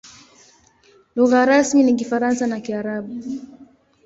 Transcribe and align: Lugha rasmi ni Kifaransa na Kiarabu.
Lugha 1.15 1.45
rasmi 1.45 1.83
ni 1.83 1.93
Kifaransa 1.95 2.47
na 2.47 2.59
Kiarabu. 2.61 3.13